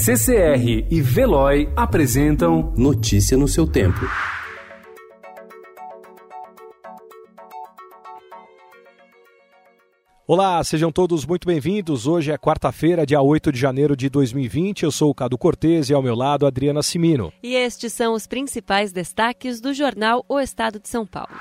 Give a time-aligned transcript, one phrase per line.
[0.00, 3.98] CCR e Veloy apresentam Notícia no seu tempo.
[10.24, 12.06] Olá, sejam todos muito bem-vindos.
[12.06, 14.84] Hoje é quarta-feira, dia 8 de janeiro de 2020.
[14.84, 17.32] Eu sou o Cado Cortês e ao meu lado Adriana Simino.
[17.42, 21.34] E estes são os principais destaques do jornal O Estado de São Paulo.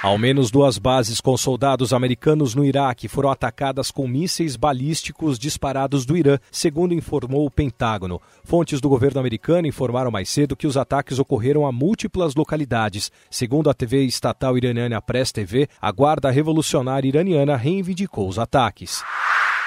[0.00, 6.06] Ao menos duas bases com soldados americanos no Iraque foram atacadas com mísseis balísticos disparados
[6.06, 8.22] do Irã, segundo informou o Pentágono.
[8.44, 13.10] Fontes do governo americano informaram mais cedo que os ataques ocorreram a múltiplas localidades.
[13.28, 19.02] Segundo a TV estatal iraniana Press TV, a Guarda Revolucionária Iraniana reivindicou os ataques.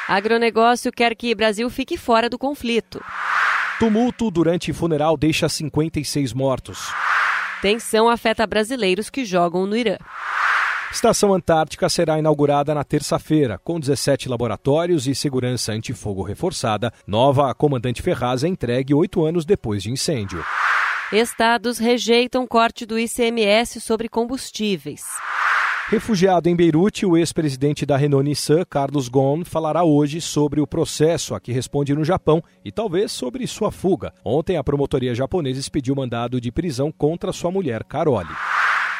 [0.07, 3.03] Agronegócio quer que Brasil fique fora do conflito.
[3.77, 6.87] Tumulto durante funeral deixa 56 mortos.
[7.61, 9.97] Tensão afeta brasileiros que jogam no Irã.
[10.91, 16.91] Estação Antártica será inaugurada na terça-feira, com 17 laboratórios e segurança antifogo reforçada.
[17.07, 20.43] Nova comandante Ferraz é entregue oito anos depois de incêndio.
[21.13, 25.03] Estados rejeitam corte do ICMS sobre combustíveis.
[25.89, 31.39] Refugiado em Beirute, o ex-presidente da Renault-Nissan, Carlos Ghosn, falará hoje sobre o processo a
[31.39, 34.13] que responde no Japão e talvez sobre sua fuga.
[34.23, 38.29] Ontem, a promotoria japonesa expediu mandado de prisão contra sua mulher, Carole.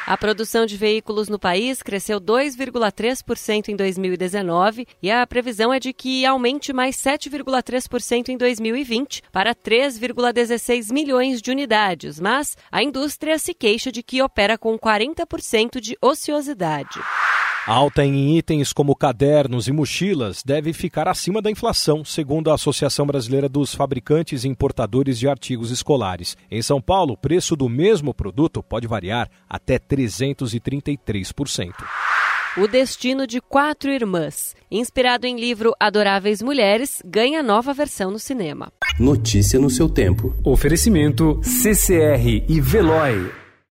[0.06, 5.92] A produção de veículos no país cresceu 2,3% em 2019 e a previsão é de
[5.92, 13.54] que aumente mais 7,3% em 2020 para 3,16 milhões de unidades, mas a indústria se
[13.54, 17.00] queixa de que opera com 40% de ociosidade.
[17.66, 23.06] Alta em itens como cadernos e mochilas deve ficar acima da inflação, segundo a Associação
[23.06, 26.36] Brasileira dos Fabricantes e Importadores de Artigos Escolares.
[26.50, 31.72] Em São Paulo, o preço do mesmo produto pode variar até 333%.
[32.56, 38.72] O Destino de Quatro Irmãs, inspirado em livro Adoráveis Mulheres, ganha nova versão no cinema.
[38.98, 40.34] Notícia no seu tempo.
[40.44, 43.41] Oferecimento CCR e Veloy.